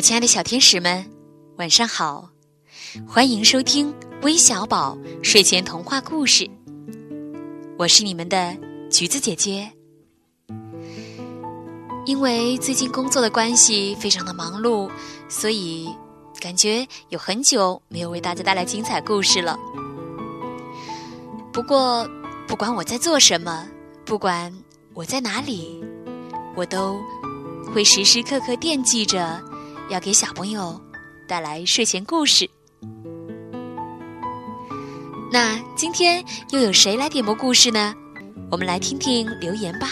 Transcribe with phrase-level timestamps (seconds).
[0.00, 1.04] 亲爱的小天使们，
[1.58, 2.30] 晚上好！
[3.06, 6.48] 欢迎收听微小宝睡前童话故事。
[7.76, 8.56] 我是你们的
[8.90, 9.70] 橘子姐姐。
[12.06, 14.90] 因为最近工作的关系，非常的忙碌，
[15.28, 15.86] 所以
[16.40, 19.58] 感觉有很久没有为大家带来精彩故事了。
[21.52, 22.08] 不过，
[22.48, 23.68] 不管我在做什么，
[24.06, 24.50] 不管
[24.94, 25.84] 我在哪里，
[26.56, 26.98] 我都
[27.74, 29.49] 会时时刻刻惦记着。
[29.90, 30.80] 要给小朋友
[31.28, 32.48] 带来睡前故事。
[35.32, 36.22] 那今天
[36.52, 37.92] 又有谁来点播故事呢？
[38.52, 39.86] 我们来听听留言吧。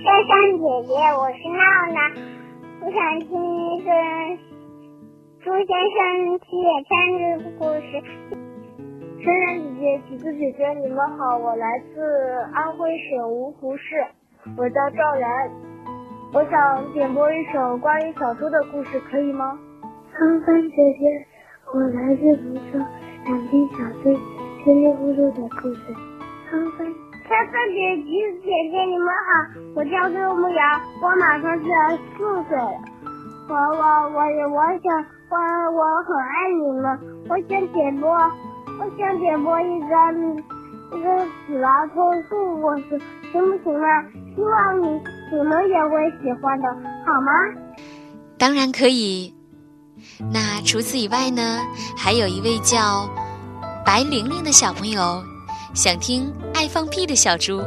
[0.00, 1.60] 珊珊姐姐，我是闹
[1.92, 2.00] 闹，
[2.80, 3.92] 我想听一个
[5.44, 6.00] 猪先生
[6.40, 8.00] 七月三日的故事。
[9.22, 12.00] 珊珊姐姐、橘子姐姐，你们好，我来自
[12.54, 14.06] 安徽省芜湖市，
[14.56, 15.50] 我叫赵然。
[16.32, 19.58] 我想点播一首关于小猪的故事，可以吗？
[20.16, 21.26] 芳芳姐姐，
[21.74, 22.78] 我来自福州，
[23.26, 24.10] 想听小猪
[24.64, 25.92] 叽里呼噜的故事。
[26.48, 26.86] 芳芳，
[27.28, 30.62] 芳芳姐姐、姐姐，你们好，我叫周木瑶，
[31.02, 32.78] 我马上就要四岁了。
[33.48, 33.82] 我我
[34.14, 34.20] 我
[34.54, 35.36] 我想我
[35.74, 36.96] 我很爱你们，
[37.28, 38.08] 我想点播，
[38.78, 39.86] 我想点播一个
[40.96, 43.00] 一个纸老头树故事，
[43.32, 44.04] 行不行啊？
[44.36, 45.02] 希望你。
[45.32, 46.68] 你们也会喜欢的，
[47.06, 47.32] 好吗？
[48.36, 49.32] 当然可以。
[50.32, 51.60] 那除此以外呢？
[51.96, 53.08] 还有一位叫
[53.84, 55.22] 白玲玲的小朋友，
[55.74, 57.62] 想听爱放屁的小猪。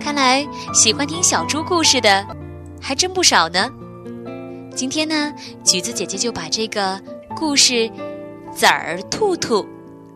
[0.00, 2.26] 看来喜欢听小猪故事的
[2.80, 3.70] 还真不少呢。
[4.74, 7.00] 今天呢，橘子姐姐就把这个
[7.36, 7.74] 故事
[8.52, 9.62] 《籽儿兔兔》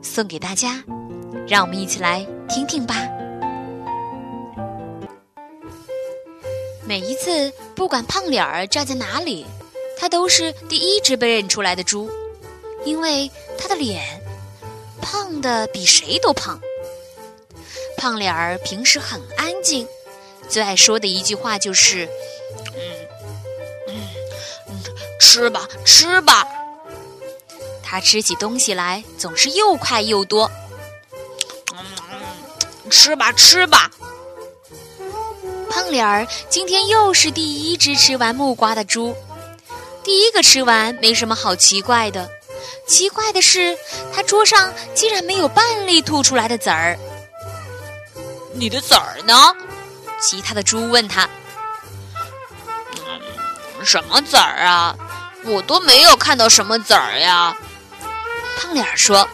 [0.00, 0.82] 送给大家，
[1.46, 2.94] 让我们一起来听听吧。
[6.92, 9.46] 每一次，不管胖脸儿站在哪里，
[9.98, 12.10] 他都是第一只被认出来的猪，
[12.84, 14.20] 因为他的脸
[15.00, 16.60] 胖的比谁都胖。
[17.96, 19.88] 胖脸儿平时很安静，
[20.50, 22.06] 最爱说的一句话就是
[22.76, 22.84] ：“嗯
[23.88, 23.94] 嗯，
[25.18, 26.46] 吃吧，吃吧。”
[27.82, 30.50] 他吃起东西来总是又快又多。
[31.72, 33.90] 嗯，吃吧，吃吧。
[35.72, 39.16] 胖脸儿今天又是第一只吃完木瓜的猪，
[40.04, 42.30] 第一个吃完没什么好奇怪的，
[42.86, 43.74] 奇怪的是
[44.14, 46.98] 他桌上竟然没有半粒吐出来的籽儿。
[48.52, 49.34] 你的籽儿呢？
[50.20, 51.26] 其他的猪问他。
[53.82, 54.94] 什么籽儿啊？
[55.46, 57.56] 我都没有看到什么籽儿呀。
[58.58, 59.26] 胖脸儿说。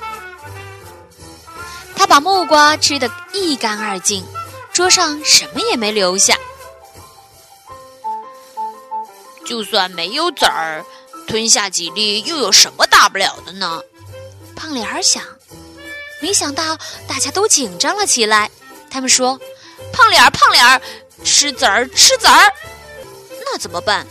[1.97, 4.25] 他把木瓜吃得一干二净。
[4.79, 6.39] 桌上什么也没留下，
[9.45, 10.85] 就算没有籽儿，
[11.27, 13.83] 吞下几粒又有什么大不了的呢？
[14.55, 15.21] 胖脸儿想。
[16.21, 16.79] 没想到
[17.09, 18.49] 大家都紧张了起来。
[18.89, 19.37] 他们说
[19.93, 20.81] ：“胖脸儿，胖脸儿，
[21.25, 22.53] 吃籽儿，吃籽儿，
[23.45, 24.07] 那怎么办？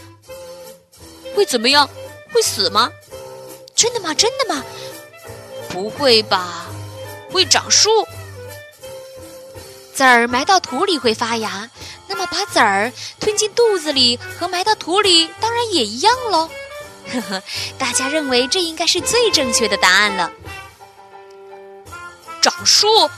[1.34, 1.90] 会怎么样？
[2.34, 2.92] 会死吗？
[3.74, 4.14] 真的吗？
[4.14, 4.62] 真的吗？
[5.70, 6.66] 不会吧？
[7.32, 7.90] 会长树？”
[9.98, 11.68] 籽儿埋到土里会发芽，
[12.06, 16.48] 那么把籽儿吞进肚子里和埋到土里当然也一样喽。
[17.12, 17.42] 呵呵，
[17.80, 20.32] 大家认为这应该是最正确的答案了。
[22.44, 23.10] 长树，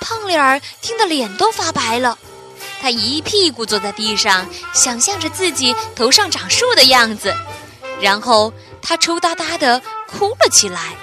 [0.00, 2.16] 胖脸儿听得脸都发白了，
[2.80, 7.34] 他一屁股坐在地上，想象着自己头上长树的样子，
[8.00, 10.94] 然后他抽搭搭的哭了起来。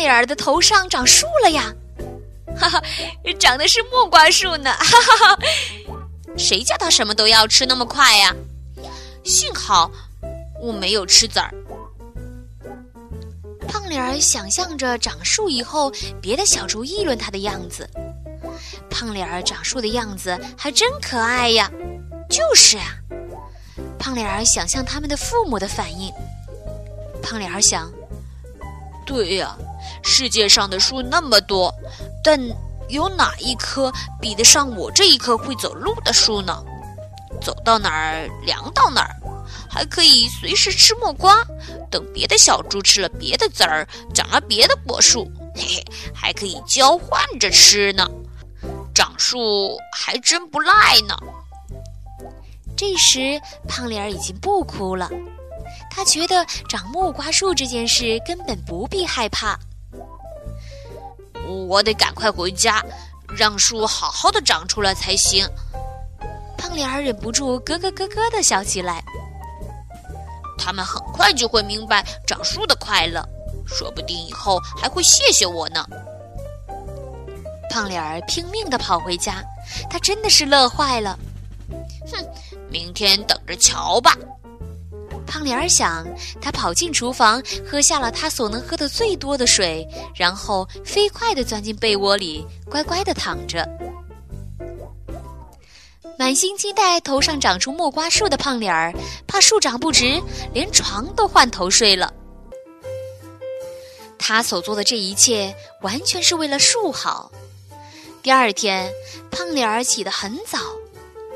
[0.00, 1.70] 胖脸儿的头上长树了呀，
[2.58, 2.82] 哈哈，
[3.38, 5.38] 长的是木瓜树呢，哈哈哈！
[6.38, 8.34] 谁叫他什么都要吃那么快呀？
[9.24, 9.90] 幸好
[10.58, 11.52] 我没有吃籽儿。
[13.68, 17.86] 胖脸儿想象着长树以后，别的小猪议论他的样子。
[18.88, 21.70] 胖脸儿长树的样子还真可爱呀，
[22.30, 22.86] 就是啊。
[23.98, 26.10] 胖脸儿想象他们的父母的反应。
[27.22, 27.92] 胖脸儿想，
[29.04, 29.54] 对呀。
[30.02, 31.74] 世界上的树那么多，
[32.22, 32.38] 但
[32.88, 36.62] 有哪一棵比得上我这一棵会走路的树呢？
[37.40, 39.16] 走到哪儿凉到哪儿，
[39.70, 41.42] 还可以随时吃木瓜，
[41.90, 48.06] 等别的小猪吃了别的籽儿，长了别的果树，嘿嘿，还可以交换着吃呢。
[48.92, 51.16] 长树还真不赖呢。
[52.76, 55.08] 这时，胖脸儿已经不哭了，
[55.90, 59.58] 他觉得长木瓜树这件事根本不必害怕。
[61.50, 62.84] 我得赶快回家，
[63.36, 65.46] 让树好好的长出来才行。
[66.56, 69.02] 胖脸儿忍不住咯咯咯咯的笑起来。
[70.58, 73.26] 他们很快就会明白长树的快乐，
[73.66, 75.84] 说不定以后还会谢谢我呢。
[77.70, 79.42] 胖脸儿拼命的跑回家，
[79.88, 81.18] 他真的是乐坏了。
[82.12, 82.26] 哼，
[82.68, 84.16] 明天等着瞧吧。
[85.30, 86.04] 胖脸儿想，
[86.42, 93.64] 他跑进厨房，喝下了他所能喝的最多的水，然后飞快地钻进被窝里，乖乖地躺着。
[96.18, 98.92] 满心期待头上长出木瓜树的胖脸儿，
[99.28, 100.20] 怕树长不直，
[100.52, 102.12] 连床都换头睡了。
[104.18, 107.30] 他所做的这一切，完全是为了树好。
[108.20, 108.92] 第二天，
[109.30, 110.58] 胖脸儿起得很早，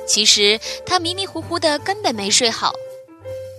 [0.04, 2.72] 其实他迷迷糊糊的，根本没睡好。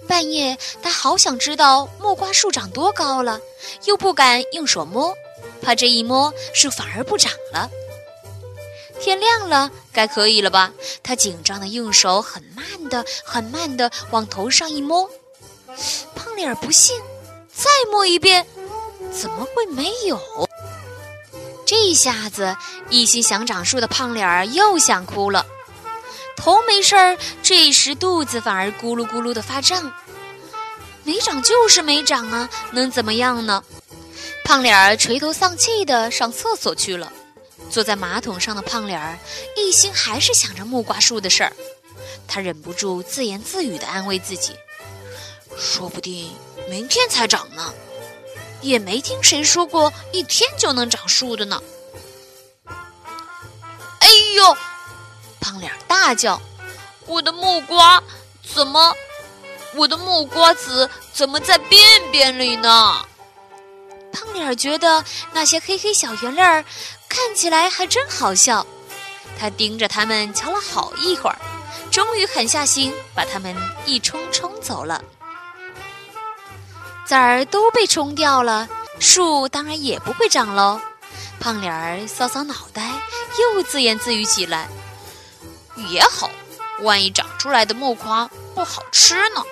[0.07, 3.40] 半夜，他好想知道木瓜树长多高了，
[3.86, 5.13] 又不敢用手摸，
[5.62, 7.69] 怕这一摸树反而不长了。
[9.02, 10.72] 天亮了，该可以了吧？
[11.04, 15.10] 他紧张的用手很慢的、很慢的往头上一摸，
[16.16, 16.98] 胖脸儿不信，
[17.54, 18.46] 再摸一遍，
[19.12, 20.19] 怎么会没有？
[21.66, 22.56] 这一下子，
[22.90, 25.46] 一心想长树的胖脸儿又想哭了。
[26.36, 29.92] 头没事儿，这时肚子反而咕噜咕噜的发胀。
[31.04, 33.64] 没长就是没长啊，能怎么样呢？
[34.44, 37.12] 胖脸儿垂头丧气的上厕所去了。
[37.70, 39.18] 坐在马桶上的胖脸儿
[39.58, 41.52] 一心还是想着木瓜树的事儿，
[42.28, 44.54] 他忍不住自言自语的安慰自己
[45.58, 46.32] ：“说不定
[46.70, 47.74] 明天才长呢，
[48.62, 51.60] 也没听谁说过一天就能长树的呢。”
[54.00, 54.58] 哎呦！
[55.45, 56.42] 胖脸大叫
[57.06, 58.01] ：“我的木瓜
[58.42, 58.92] 怎么？
[59.75, 61.80] 我的木瓜子怎么在便
[62.12, 63.06] 便里呢？”
[64.12, 66.65] 胖脸觉得那些黑黑小圆粒儿
[67.07, 68.65] 看起来还真好笑，
[69.39, 71.38] 他盯着它们瞧了好一会儿，
[71.91, 73.56] 终于狠下心把它们
[73.86, 75.00] 一冲冲走了。
[77.06, 78.68] 籽儿都被冲掉了，
[79.00, 80.81] 树当然也不会长喽。
[81.39, 82.89] 胖脸儿搔搔脑袋，
[83.39, 84.68] 又自言自语起来。
[85.90, 86.30] 也好，
[86.84, 89.44] 万一长出来的木瓜不好吃呢，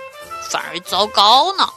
[0.50, 1.68] 反而糟糕呢。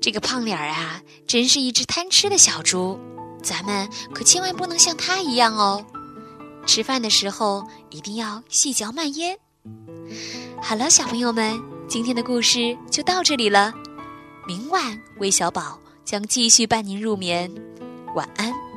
[0.00, 2.98] 这个胖脸儿啊，真是一只贪吃的小猪，
[3.42, 5.84] 咱们可千万不能像它一样哦。
[6.66, 9.38] 吃饭的时候一定要细嚼慢咽。
[10.62, 13.72] 好了，小朋友们，今天的故事就到这里了。
[14.46, 17.52] 明晚魏小宝将继续伴您入眠，
[18.14, 18.67] 晚安。